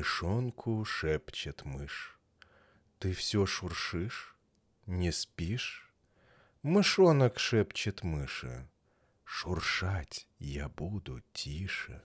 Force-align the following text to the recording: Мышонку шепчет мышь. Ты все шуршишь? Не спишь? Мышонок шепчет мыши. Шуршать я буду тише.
Мышонку 0.00 0.82
шепчет 0.86 1.66
мышь. 1.66 2.18
Ты 2.98 3.12
все 3.12 3.44
шуршишь? 3.44 4.34
Не 4.86 5.12
спишь? 5.12 5.92
Мышонок 6.62 7.38
шепчет 7.38 8.02
мыши. 8.02 8.66
Шуршать 9.24 10.26
я 10.38 10.70
буду 10.70 11.20
тише. 11.34 12.02